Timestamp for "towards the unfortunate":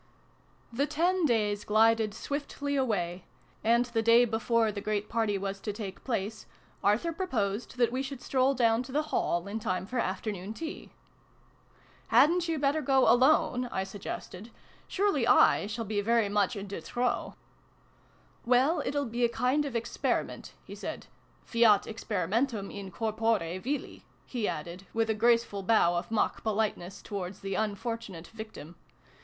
27.03-28.25